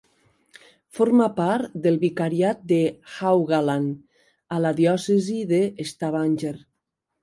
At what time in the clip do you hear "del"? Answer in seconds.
1.83-1.99